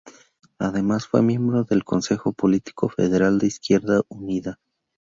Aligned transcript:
Además, 0.57 1.05
fue 1.05 1.21
miembro 1.21 1.63
del 1.63 1.83
Consejo 1.83 2.33
Político 2.33 2.89
Federal 2.89 3.37
de 3.37 3.45
Izquierda 3.45 4.01
Unida. 4.07 4.57